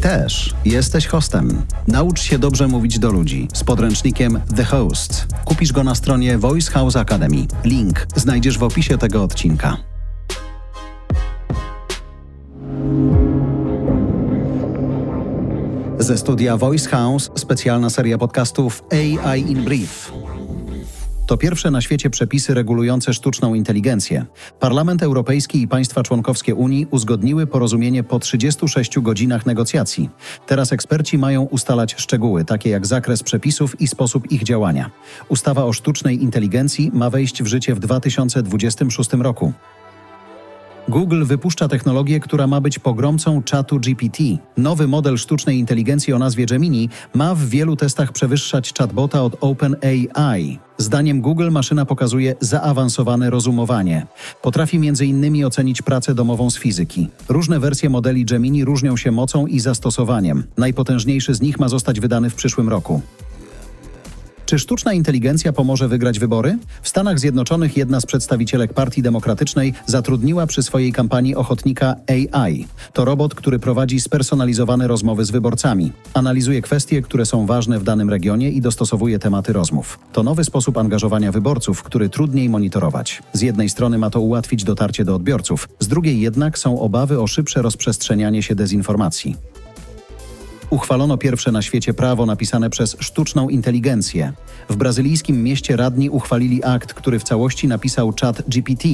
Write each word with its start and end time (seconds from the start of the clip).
też 0.00 0.54
jesteś 0.64 1.06
hostem. 1.06 1.62
Naucz 1.88 2.20
się 2.20 2.38
dobrze 2.38 2.68
mówić 2.68 2.98
do 2.98 3.10
ludzi 3.10 3.48
z 3.52 3.64
podręcznikiem 3.64 4.40
The 4.56 4.64
Host. 4.64 5.26
Kupisz 5.44 5.72
go 5.72 5.84
na 5.84 5.94
stronie 5.94 6.38
Voice 6.38 6.70
House 6.70 6.96
Academy. 6.96 7.46
Link 7.64 8.06
znajdziesz 8.16 8.58
w 8.58 8.62
opisie 8.62 8.98
tego 8.98 9.22
odcinka. 9.22 9.76
Ze 15.98 16.18
studia 16.18 16.56
Voice 16.56 16.90
House 16.90 17.30
specjalna 17.36 17.90
seria 17.90 18.18
podcastów 18.18 18.82
AI 18.92 19.40
in 19.40 19.64
Brief. 19.64 20.12
To 21.30 21.36
pierwsze 21.36 21.70
na 21.70 21.80
świecie 21.80 22.10
przepisy 22.10 22.54
regulujące 22.54 23.14
sztuczną 23.14 23.54
inteligencję. 23.54 24.26
Parlament 24.60 25.02
Europejski 25.02 25.62
i 25.62 25.68
państwa 25.68 26.02
członkowskie 26.02 26.54
Unii 26.54 26.86
uzgodniły 26.90 27.46
porozumienie 27.46 28.02
po 28.02 28.18
36 28.18 28.98
godzinach 28.98 29.46
negocjacji. 29.46 30.10
Teraz 30.46 30.72
eksperci 30.72 31.18
mają 31.18 31.42
ustalać 31.42 31.94
szczegóły, 31.98 32.44
takie 32.44 32.70
jak 32.70 32.86
zakres 32.86 33.22
przepisów 33.22 33.80
i 33.80 33.88
sposób 33.88 34.32
ich 34.32 34.42
działania. 34.42 34.90
Ustawa 35.28 35.64
o 35.64 35.72
sztucznej 35.72 36.22
inteligencji 36.22 36.90
ma 36.94 37.10
wejść 37.10 37.42
w 37.42 37.46
życie 37.46 37.74
w 37.74 37.78
2026 37.78 39.12
roku. 39.12 39.52
Google 40.90 41.24
wypuszcza 41.24 41.68
technologię, 41.68 42.20
która 42.20 42.46
ma 42.46 42.60
być 42.60 42.78
pogromcą 42.78 43.42
czatu 43.42 43.80
GPT. 43.80 44.24
Nowy 44.56 44.88
model 44.88 45.18
sztucznej 45.18 45.58
inteligencji 45.58 46.12
o 46.12 46.18
nazwie 46.18 46.46
Gemini 46.46 46.88
ma 47.14 47.34
w 47.34 47.44
wielu 47.44 47.76
testach 47.76 48.12
przewyższać 48.12 48.72
chatbota 48.78 49.22
od 49.22 49.36
OpenAI. 49.40 50.58
Zdaniem 50.78 51.20
Google 51.20 51.50
maszyna 51.50 51.84
pokazuje 51.86 52.34
zaawansowane 52.40 53.30
rozumowanie. 53.30 54.06
Potrafi 54.42 54.76
m.in. 54.76 55.44
ocenić 55.44 55.82
pracę 55.82 56.14
domową 56.14 56.50
z 56.50 56.58
fizyki. 56.58 57.08
Różne 57.28 57.60
wersje 57.60 57.90
modeli 57.90 58.24
Gemini 58.24 58.64
różnią 58.64 58.96
się 58.96 59.10
mocą 59.10 59.46
i 59.46 59.60
zastosowaniem. 59.60 60.44
Najpotężniejszy 60.56 61.34
z 61.34 61.40
nich 61.40 61.58
ma 61.58 61.68
zostać 61.68 62.00
wydany 62.00 62.30
w 62.30 62.34
przyszłym 62.34 62.68
roku. 62.68 63.02
Czy 64.50 64.58
sztuczna 64.58 64.92
inteligencja 64.92 65.52
pomoże 65.52 65.88
wygrać 65.88 66.18
wybory? 66.18 66.58
W 66.82 66.88
Stanach 66.88 67.18
Zjednoczonych 67.18 67.76
jedna 67.76 68.00
z 68.00 68.06
przedstawicielek 68.06 68.74
Partii 68.74 69.02
Demokratycznej 69.02 69.74
zatrudniła 69.86 70.46
przy 70.46 70.62
swojej 70.62 70.92
kampanii 70.92 71.34
ochotnika 71.34 71.96
AI. 72.08 72.66
To 72.92 73.04
robot, 73.04 73.34
który 73.34 73.58
prowadzi 73.58 74.00
spersonalizowane 74.00 74.88
rozmowy 74.88 75.24
z 75.24 75.30
wyborcami. 75.30 75.92
Analizuje 76.14 76.62
kwestie, 76.62 77.02
które 77.02 77.26
są 77.26 77.46
ważne 77.46 77.78
w 77.78 77.84
danym 77.84 78.10
regionie 78.10 78.50
i 78.50 78.60
dostosowuje 78.60 79.18
tematy 79.18 79.52
rozmów. 79.52 79.98
To 80.12 80.22
nowy 80.22 80.44
sposób 80.44 80.78
angażowania 80.78 81.32
wyborców, 81.32 81.82
który 81.82 82.08
trudniej 82.08 82.48
monitorować. 82.48 83.22
Z 83.32 83.40
jednej 83.40 83.68
strony 83.68 83.98
ma 83.98 84.10
to 84.10 84.20
ułatwić 84.20 84.64
dotarcie 84.64 85.04
do 85.04 85.14
odbiorców, 85.14 85.68
z 85.80 85.88
drugiej 85.88 86.20
jednak 86.20 86.58
są 86.58 86.80
obawy 86.80 87.20
o 87.20 87.26
szybsze 87.26 87.62
rozprzestrzenianie 87.62 88.42
się 88.42 88.54
dezinformacji 88.54 89.36
uchwalono 90.70 91.18
pierwsze 91.18 91.52
na 91.52 91.62
świecie 91.62 91.94
prawo 91.94 92.26
napisane 92.26 92.70
przez 92.70 92.96
sztuczną 93.00 93.48
inteligencję. 93.48 94.32
W 94.68 94.76
brazylijskim 94.76 95.42
mieście 95.42 95.76
radni 95.76 96.10
uchwalili 96.10 96.64
akt, 96.64 96.94
który 96.94 97.18
w 97.18 97.24
całości 97.24 97.68
napisał 97.68 98.12
czat 98.12 98.42
GPT. 98.48 98.88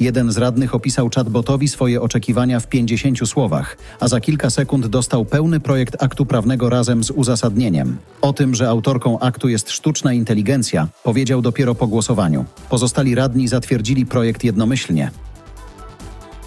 Jeden 0.00 0.32
z 0.32 0.36
radnych 0.36 0.74
opisał 0.74 1.10
chatbotowi 1.14 1.68
swoje 1.68 2.02
oczekiwania 2.02 2.60
w 2.60 2.66
50 2.66 3.28
słowach, 3.28 3.76
a 4.00 4.08
za 4.08 4.20
kilka 4.20 4.50
sekund 4.50 4.86
dostał 4.86 5.24
pełny 5.24 5.60
projekt 5.60 6.02
aktu 6.02 6.26
prawnego 6.26 6.70
razem 6.70 7.04
z 7.04 7.10
uzasadnieniem. 7.10 7.96
O 8.20 8.32
tym, 8.32 8.54
że 8.54 8.68
autorką 8.68 9.18
aktu 9.18 9.48
jest 9.48 9.70
sztuczna 9.70 10.12
inteligencja, 10.12 10.88
powiedział 11.04 11.42
dopiero 11.42 11.74
po 11.74 11.86
głosowaniu. 11.86 12.44
Pozostali 12.70 13.14
radni 13.14 13.48
zatwierdzili 13.48 14.06
projekt 14.06 14.44
jednomyślnie. 14.44 15.10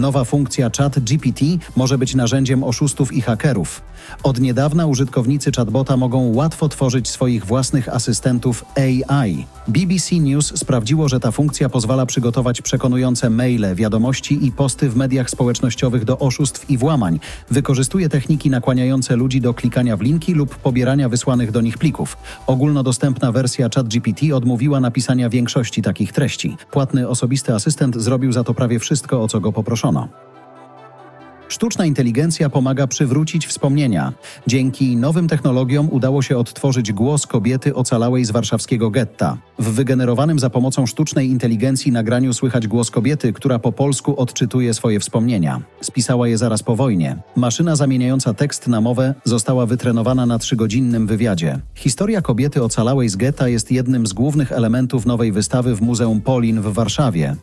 Nowa 0.00 0.24
funkcja 0.24 0.70
Chat 0.78 0.98
GPT 0.98 1.44
może 1.76 1.98
być 1.98 2.14
narzędziem 2.14 2.64
oszustów 2.64 3.12
i 3.12 3.20
hakerów. 3.20 3.82
Od 4.22 4.40
niedawna 4.40 4.86
użytkownicy 4.86 5.52
chatbota 5.56 5.96
mogą 5.96 6.34
łatwo 6.34 6.68
tworzyć 6.68 7.08
swoich 7.08 7.46
własnych 7.46 7.88
asystentów 7.88 8.64
AI. 8.76 9.46
BBC 9.68 10.16
News 10.16 10.52
sprawdziło, 10.58 11.08
że 11.08 11.20
ta 11.20 11.30
funkcja 11.30 11.68
pozwala 11.68 12.06
przygotować 12.06 12.62
przekonujące 12.62 13.30
maile, 13.30 13.74
wiadomości 13.74 14.46
i 14.46 14.52
posty 14.52 14.90
w 14.90 14.96
mediach 14.96 15.30
społecznościowych 15.30 16.04
do 16.04 16.18
oszustw 16.18 16.70
i 16.70 16.78
włamań. 16.78 17.20
Wykorzystuje 17.50 18.08
techniki 18.08 18.50
nakłaniające 18.50 19.16
ludzi 19.16 19.40
do 19.40 19.54
klikania 19.54 19.96
w 19.96 20.00
linki 20.00 20.34
lub 20.34 20.56
pobierania 20.56 21.08
wysłanych 21.08 21.50
do 21.50 21.60
nich 21.60 21.78
plików. 21.78 22.16
Ogólnodostępna 22.46 23.32
wersja 23.32 23.68
ChatGPT 23.74 24.32
odmówiła 24.34 24.80
napisania 24.80 25.28
większości 25.30 25.82
takich 25.82 26.12
treści. 26.12 26.56
Płatny 26.70 27.08
osobisty 27.08 27.54
asystent 27.54 27.96
zrobił 27.96 28.32
za 28.32 28.44
to 28.44 28.54
prawie 28.54 28.78
wszystko, 28.78 29.22
o 29.22 29.28
co 29.28 29.40
go 29.40 29.52
poproszono. 29.52 29.89
Sztuczna 31.50 31.86
inteligencja 31.86 32.50
pomaga 32.50 32.86
przywrócić 32.86 33.46
wspomnienia. 33.46 34.12
Dzięki 34.46 34.96
nowym 34.96 35.28
technologiom 35.28 35.88
udało 35.92 36.22
się 36.22 36.38
odtworzyć 36.38 36.92
głos 36.92 37.26
kobiety 37.26 37.74
ocalałej 37.74 38.24
z 38.24 38.30
warszawskiego 38.30 38.90
getta. 38.90 39.38
W 39.58 39.64
wygenerowanym 39.64 40.38
za 40.38 40.50
pomocą 40.50 40.86
sztucznej 40.86 41.28
inteligencji 41.28 41.92
nagraniu 41.92 42.32
słychać 42.32 42.68
głos 42.68 42.90
kobiety, 42.90 43.32
która 43.32 43.58
po 43.58 43.72
polsku 43.72 44.20
odczytuje 44.20 44.74
swoje 44.74 45.00
wspomnienia. 45.00 45.60
Spisała 45.80 46.28
je 46.28 46.38
zaraz 46.38 46.62
po 46.62 46.76
wojnie. 46.76 47.16
Maszyna 47.36 47.76
zamieniająca 47.76 48.34
tekst 48.34 48.68
na 48.68 48.80
mowę 48.80 49.14
została 49.24 49.66
wytrenowana 49.66 50.26
na 50.26 50.38
trzygodzinnym 50.38 51.06
wywiadzie. 51.06 51.60
Historia 51.74 52.22
kobiety 52.22 52.62
ocalałej 52.62 53.08
z 53.08 53.16
getta 53.16 53.48
jest 53.48 53.72
jednym 53.72 54.06
z 54.06 54.12
głównych 54.12 54.52
elementów 54.52 55.06
nowej 55.06 55.32
wystawy 55.32 55.76
w 55.76 55.82
Muzeum 55.82 56.20
Polin 56.20 56.60
w 56.60 56.72
Warszawie. 56.72 57.36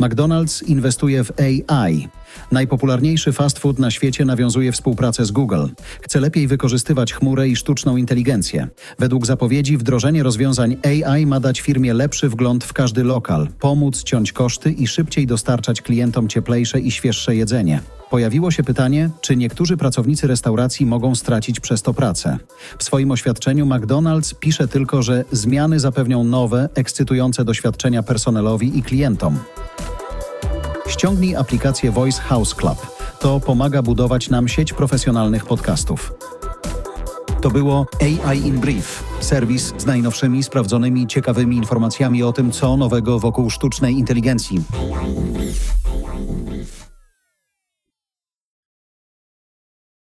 McDonald's 0.00 0.68
inwestuje 0.68 1.24
w 1.24 1.32
AI. 1.40 2.08
Najpopularniejszy 2.52 3.32
fast 3.32 3.58
food 3.58 3.78
na 3.78 3.90
świecie 3.90 4.24
nawiązuje 4.24 4.72
współpracę 4.72 5.24
z 5.24 5.30
Google. 5.30 5.66
Chce 6.00 6.20
lepiej 6.20 6.46
wykorzystywać 6.46 7.12
chmurę 7.12 7.48
i 7.48 7.56
sztuczną 7.56 7.96
inteligencję. 7.96 8.68
Według 8.98 9.26
zapowiedzi 9.26 9.76
wdrożenie 9.76 10.22
rozwiązań 10.22 10.76
AI 10.84 11.26
ma 11.26 11.40
dać 11.40 11.60
firmie 11.60 11.94
lepszy 11.94 12.28
wgląd 12.28 12.64
w 12.64 12.72
każdy 12.72 13.04
lokal, 13.04 13.48
pomóc 13.60 14.02
ciąć 14.02 14.32
koszty 14.32 14.72
i 14.72 14.86
szybciej 14.86 15.26
dostarczać 15.26 15.82
klientom 15.82 16.28
cieplejsze 16.28 16.80
i 16.80 16.90
świeższe 16.90 17.36
jedzenie. 17.36 17.80
Pojawiło 18.10 18.50
się 18.50 18.62
pytanie, 18.62 19.10
czy 19.20 19.36
niektórzy 19.36 19.76
pracownicy 19.76 20.26
restauracji 20.26 20.86
mogą 20.86 21.14
stracić 21.14 21.60
przez 21.60 21.82
to 21.82 21.94
pracę. 21.94 22.38
W 22.78 22.84
swoim 22.84 23.10
oświadczeniu 23.10 23.66
McDonald's 23.66 24.34
pisze 24.34 24.68
tylko, 24.68 25.02
że 25.02 25.24
zmiany 25.32 25.80
zapewnią 25.80 26.24
nowe, 26.24 26.68
ekscytujące 26.74 27.44
doświadczenia 27.44 28.02
personelowi 28.02 28.78
i 28.78 28.82
klientom. 28.82 29.38
Ściągnij 30.88 31.36
aplikację 31.36 31.90
Voice 31.90 32.22
House 32.22 32.54
Club. 32.54 32.86
To 33.20 33.40
pomaga 33.40 33.82
budować 33.82 34.30
nam 34.30 34.48
sieć 34.48 34.72
profesjonalnych 34.72 35.44
podcastów. 35.44 36.12
To 37.40 37.50
było 37.50 37.86
AI 38.00 38.38
in 38.38 38.60
Brief, 38.60 39.04
serwis 39.20 39.74
z 39.78 39.86
najnowszymi, 39.86 40.42
sprawdzonymi, 40.42 41.06
ciekawymi 41.06 41.56
informacjami 41.56 42.22
o 42.22 42.32
tym, 42.32 42.52
co 42.52 42.76
nowego 42.76 43.18
wokół 43.18 43.50
sztucznej 43.50 43.94
inteligencji. 43.94 44.62